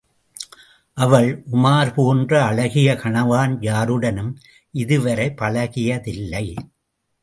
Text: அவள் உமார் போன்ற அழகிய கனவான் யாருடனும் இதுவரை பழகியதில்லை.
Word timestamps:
அவள் 0.97 1.29
உமார் 1.51 1.91
போன்ற 1.93 2.31
அழகிய 2.43 2.95
கனவான் 2.95 3.55
யாருடனும் 3.61 4.33
இதுவரை 4.71 5.29
பழகியதில்லை. 5.41 6.45